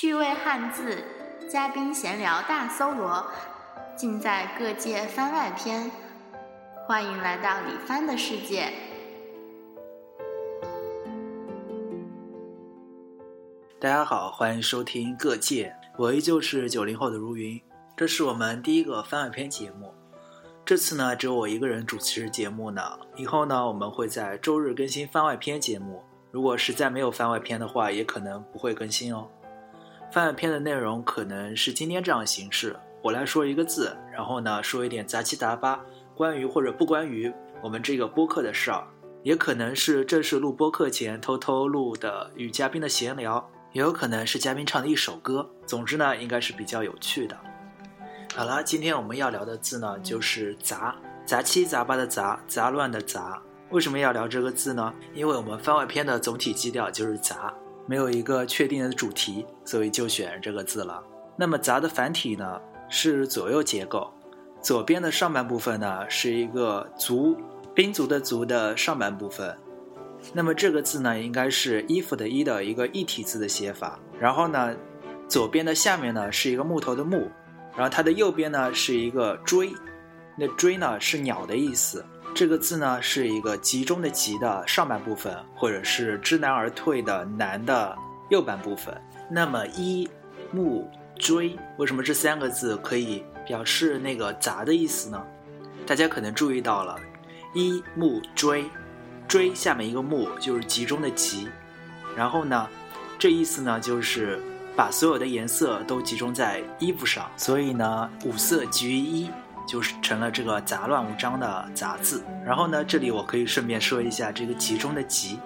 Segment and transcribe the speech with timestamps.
[0.00, 1.02] 趣味汉字，
[1.50, 3.26] 嘉宾闲聊大搜罗，
[3.96, 5.90] 尽在各界番外篇。
[6.86, 8.72] 欢迎来到李帆的世界。
[13.80, 17.60] 大家好，欢迎收听各界，我依旧是九零后的如云。
[17.96, 19.92] 这是我们第一个番外篇节目，
[20.64, 22.96] 这次呢只有我一个人主持节目呢。
[23.16, 29.28] 以后呢我们会在周日更新番外篇节目，如果实在没有番外篇的话，也可能不会更新哦。
[30.10, 35.78] 番外篇的内容可能是今天这样形式：我来说一个字，然后呢说一点杂七杂八
[36.14, 38.82] 关于或者不关于我们这个播客的事儿，
[39.22, 45.46] 也可能是正式录播课前偷偷录的与嘉宾的闲聊，也有可能是嘉宾唱的一首歌。
[45.66, 47.36] 总之呢，应该是比较有趣的。
[48.34, 53.42] 好了，今天我们要聊的字呢就是杂，杂七杂八的杂，杂乱的杂。
[53.68, 54.94] 为什么要聊这个字呢？
[55.12, 57.52] 因为我们番外篇的总体基调就是杂。
[57.88, 61.02] 没有一个确定的主题，所以就选这个字了。
[61.36, 64.12] 那么“杂”的繁体呢是左右结构，
[64.60, 67.34] 左边的上半部分呢是一个“足”，
[67.74, 69.56] 兵卒的“卒”的上半部分。
[70.34, 73.98] 那么这个字呢应该是衣服的“衣”的一个异体字的写法。
[74.20, 74.76] 然后呢，
[75.26, 77.26] 左边的下面呢是一个木头的“木”，
[77.74, 79.72] 然后它的右边呢是一个“锥”，
[80.36, 82.04] 那“锥”呢是鸟的意思。
[82.38, 88.96] 这个字呢是一个集中的“集”的上半部分，或者是知难而退的“难”的右半部分。
[89.28, 90.08] 那么“一
[90.52, 95.20] 木锥”为什么这三个字可以表示那个杂的意思呢？
[95.84, 96.96] 大家可能注意到了
[97.54, 98.66] ，“一木锥”，
[99.26, 101.48] 锥下面一个木就是集中的“集”，
[102.16, 102.68] 然后呢，
[103.18, 104.40] 这意思呢就是
[104.76, 109.28] 把所有的颜色都集中在衣服上，所以呢五色集于一。
[109.68, 112.24] 就是成了这个杂乱无章的杂字。
[112.44, 115.38] 然后呢，这里我可以顺便说一下这个集中的集，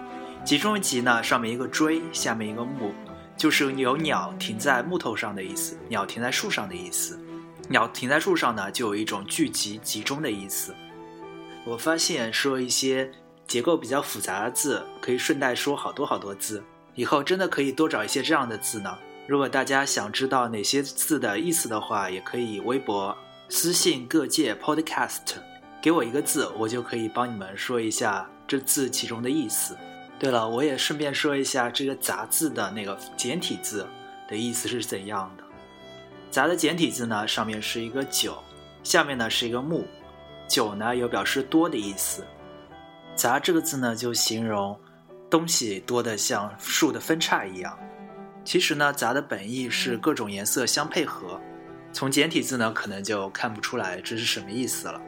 [0.45, 2.93] 集中的集呢，上面一个锥，下面一个木，
[3.37, 7.19] 就是有鸟停在木头上的意思，鸟停在树上的意思。
[7.69, 10.73] 鸟停在树上呢，就有一种聚集、集中的意思。
[11.65, 13.11] 我发现说一些
[13.47, 16.63] 结构比较复杂的字，可以顺带说好多好多字。
[16.95, 18.97] 以后真的可以多找一些这样的字呢。
[19.27, 23.17] 如果大家想知道哪些字的意思的话，也可以微博。
[23.55, 25.35] 私信各界 Podcast，
[25.83, 29.77] 给我一个字，我就可以帮你们说一下这字其中的意思。
[30.19, 33.87] 对了，我也顺便说一下这个“杂”字的那个简体字
[34.27, 35.45] 的意思是怎样的。
[36.33, 38.43] “杂”的简体字呢，上面是一个“九”，
[38.83, 39.87] 下面呢是一个“木”。
[40.49, 42.27] “九”呢有表示多的意思。
[43.15, 44.81] “杂”这个字呢，就形容
[45.29, 47.79] 东西多的像树的分叉一样。
[48.47, 51.39] 其实呢，“杂”的本意是各种颜色相配合。
[51.93, 55.01] 从简体字呢，可能就看不出来这是什么意思了。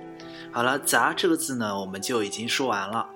[0.52, 3.08] 好了，杂这个字呢，我们就已经说完了。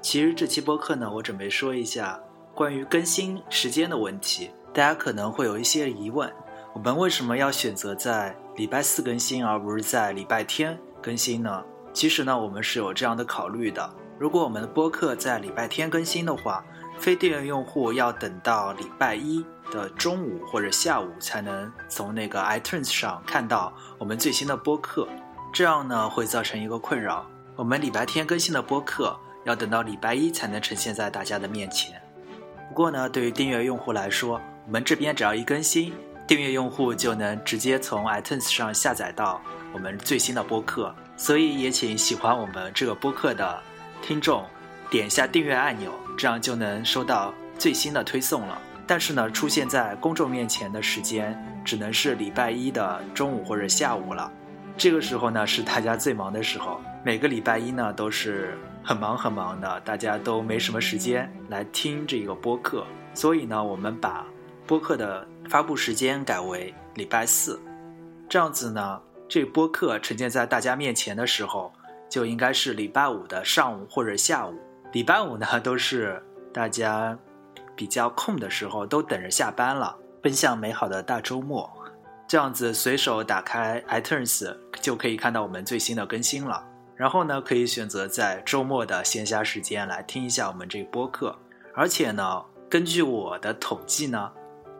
[0.00, 2.18] 其实这期播客呢，我准备说一下
[2.54, 4.50] 关于更新时间的问题。
[4.72, 6.32] 大家可能会有一些疑问：
[6.72, 11.62] 我们为什么要选择在礼拜四更新，而不是在礼拜天更新呢？
[11.92, 13.90] 其实呢，我们是有这样的考虑的。
[14.18, 16.64] 如果我们的播客在礼拜天更新的话，
[16.98, 19.44] 非订阅用户要等到礼拜一。
[19.70, 25.06] 的中午或者下午才能从那个 iTunes 上看到我们最新的播客，
[25.52, 27.26] 这样呢会造成一个困扰。
[27.54, 29.14] 我们礼拜天更新的播客
[29.44, 32.00] 要等到礼拜一才能呈现在大家的面前。
[32.70, 35.92] 不过呢，对于订阅用户来说，我们这边只要一更新，
[36.26, 39.38] 订阅用户就能直接从 iTunes 上下载到
[39.74, 40.94] 我们最新的播客。
[41.14, 43.60] 所以也请喜欢我们这个播客的
[44.00, 44.46] 听众
[44.88, 48.60] 点一下订阅按钮，这样就能收到最新的推送了。
[48.86, 54.30] 但是呢，出现在公众面前的时间只能是礼拜一的中午或者下午了。
[54.76, 56.80] 这个时候呢，是大家最忙的时候。
[57.04, 62.84] 每个礼拜一呢，都是很忙很忙的，大家都没什么时间来听这个播客。
[63.14, 64.26] 所以呢，我们把
[64.66, 67.60] 播客的发布时间改为礼拜四。
[68.28, 71.72] 这样子呢，这播客呈现在大家面前的时候，
[72.08, 74.54] 就应该是礼拜五的上午或者下午。
[74.92, 76.22] 礼拜五呢，都是
[76.52, 77.18] 大家。
[77.76, 81.70] 比较空的时候，都等着下班了，奔向美好的大周末。
[82.26, 86.60] 这样子随手打开 iTunes 就可以看到我们最新的更新了。
[86.96, 91.32] 然后呢，可以选择在周末的闲暇时间来听一下我们这个播客。
[91.72, 94.28] 而且呢，根据我的统计呢，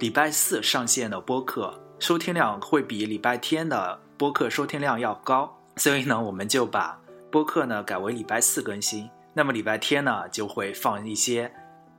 [0.01, 5.57] 礼拜四上线的播客收听量会比礼拜天的播客收听量要高。
[5.77, 7.01] 所以呢，我们就把
[7.31, 9.09] 播客呢改为礼拜四更新。
[9.39, 11.55] 那么礼拜天呢，就会放一些。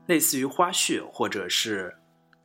[0.08, 1.96] 类似于花絮或者是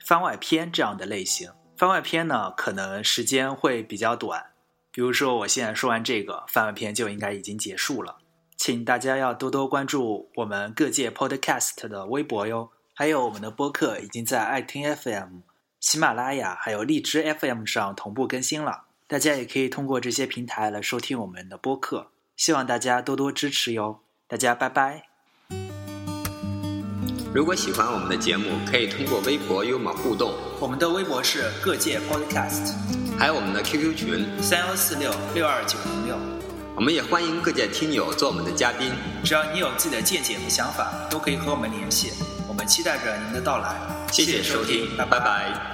[0.06, 4.52] 番外篇这样的类型，番外篇呢可能时间会比较短，
[4.92, 8.18] 比如说我现在说完这个番外篇就应该已经结束了，
[8.56, 15.38] 请大家要多多关注我们各界 Podcast 的微博哟，还有我们的播客已经在爱听 FM、
[15.80, 18.84] 喜马拉雅还有荔枝 FM 上同步更新了。
[19.08, 24.03] 大家也可以通过这些平台来收听我们的播客，希望大家多多支持哟。
[24.34, 25.00] 大家拜拜。
[27.32, 30.34] 如果喜欢我们的节目，可以通过微博与我们互动。
[30.58, 32.72] 我们的微博是各界 Podcast，
[33.16, 36.16] 还有我们的 QQ 群三幺四六六二九零六。
[36.74, 38.90] 我们也欢迎各界听友做我们的嘉宾，
[39.22, 42.10] 只要你有自己的见解和想法，都可以和我们联系。
[42.48, 43.76] 我们期待着您的到来。
[44.10, 45.73] 谢谢收听，拜拜。